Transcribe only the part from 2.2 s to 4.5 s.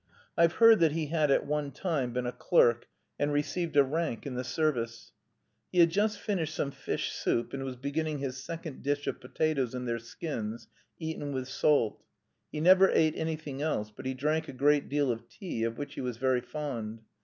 a clerk, and received a rank in the